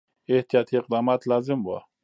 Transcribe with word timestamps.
احتیاطي 0.33 0.73
اقدامات 0.81 1.21
لازم 1.31 1.59
وه. 1.67 1.79